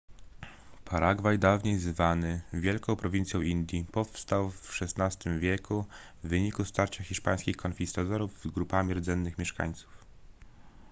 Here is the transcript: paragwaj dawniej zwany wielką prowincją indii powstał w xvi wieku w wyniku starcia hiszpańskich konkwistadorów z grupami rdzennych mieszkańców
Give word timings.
paragwaj 0.85 1.39
dawniej 1.39 1.79
zwany 1.79 2.41
wielką 2.53 2.95
prowincją 2.95 3.41
indii 3.41 3.85
powstał 3.91 4.49
w 4.51 4.81
xvi 4.81 5.39
wieku 5.39 5.85
w 6.23 6.27
wyniku 6.27 6.65
starcia 6.65 7.03
hiszpańskich 7.03 7.57
konkwistadorów 7.57 8.39
z 8.43 8.47
grupami 8.47 8.93
rdzennych 8.93 9.37
mieszkańców 9.37 9.89